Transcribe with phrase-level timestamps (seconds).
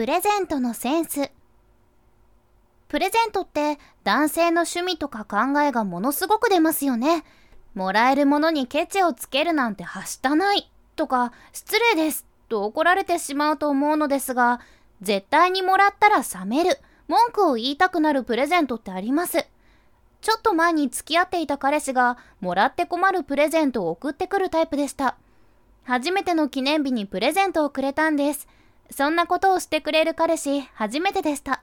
[0.00, 1.30] プレゼントのセンス。
[2.88, 7.22] プレゼントって男性の趣味とか考えがものすごく出ますよね。
[7.74, 10.70] もらえるものにケチをつけるなんてはしたない。
[10.96, 14.60] とか失礼ですと怒られてしまうと思うのですが
[15.02, 16.78] 絶対にもらったら冷める。
[17.06, 19.46] 文句を言いたくなるプレゼントってあります。
[20.22, 25.18] ちょっと前に付き合っていた彼氏がもらって困るプレゼントを送ってくるタイプでした。
[25.84, 28.48] 初めての記念日にプレゼントをくれたんです。
[28.90, 31.62] そんなことをしてくれる彼氏初めてでした。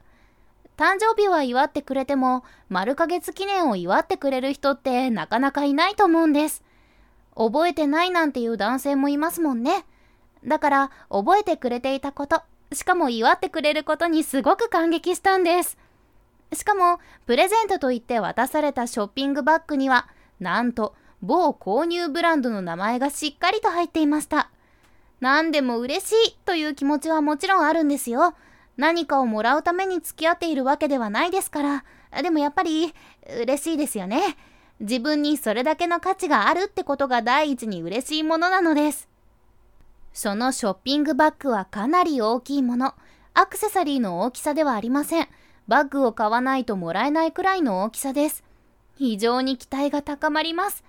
[0.77, 6.63] 誕生日は祝ってくれても丸ヶ月記念を祝ってくれる人ってなかなかいないと思うんです。
[7.35, 9.85] 覚えてないなんていう男性もいますもんね。
[10.45, 15.77] だから覚えてくれていたことしかも祝ってくれることにすごく感激したんです。
[16.53, 20.07] しかもプレゼントと言って渡されたショッピングバッグには
[20.39, 24.51] なんと某購入ブランドの名前がしっかりと入っていました。
[25.19, 28.35] 何でも嬉しいという気持ちはもちろんあるんですよ。
[28.77, 31.83] 何かをもらうために付き合っているわけではないですから。
[32.21, 32.93] でもやっぱり
[33.41, 34.37] 嬉しいですよね。
[34.79, 39.09] 自分にそれだけの価値があるってことが第一に嬉しいものなのです。
[40.13, 42.93] そのショッピングバッグはかなり大きいもの。
[43.33, 45.27] アクセサリーの大きさではありません。
[45.67, 48.43] バッグを買わないともらえないくらいの大きさです。
[48.95, 50.83] 非常に期待が高まります。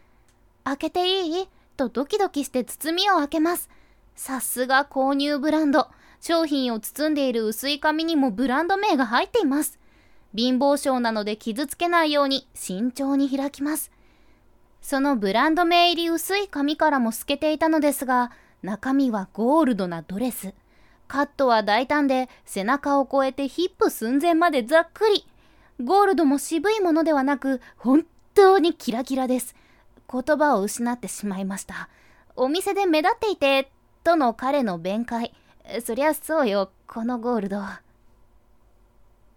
[0.64, 1.48] 開けていい？
[1.78, 3.70] とドキドキして包みを開けます。
[4.18, 5.86] さすが購入ブランド。
[6.20, 9.78] 商品を包んでいる薄い紙にもブランド名が入っています。
[10.34, 13.92] 貧乏症なので傷つけないように慎重に開きます。
[14.82, 20.52] そのブランド名入り薄い紙からも透けていたのですが中身はゴールドなドレス。
[21.06, 25.28] カットは大胆で背中を越えてヒップ寸前までざっくり。
[25.84, 29.54] ゴールドも渋いものではなく本当にキラキラです。
[30.12, 31.88] 言葉を失ってしまいました。
[32.34, 33.70] お店で目立っていて
[34.08, 35.34] との彼の弁解。
[35.84, 37.60] そりゃそうよこのゴールド。